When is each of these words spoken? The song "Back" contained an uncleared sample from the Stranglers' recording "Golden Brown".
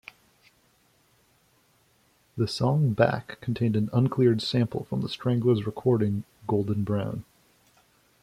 The 2.35 2.47
song 2.47 2.93
"Back" 2.93 3.39
contained 3.39 3.75
an 3.75 3.87
uncleared 3.93 4.41
sample 4.41 4.85
from 4.85 5.01
the 5.01 5.07
Stranglers' 5.09 5.67
recording 5.67 6.23
"Golden 6.47 6.83
Brown". 6.83 7.23